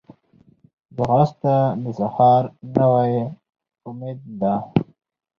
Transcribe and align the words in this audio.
ځغاسته 0.95 1.55
د 1.83 1.85
سحر 1.99 2.43
نوی 2.77 3.13
امید 3.89 4.19
ده 4.41 4.53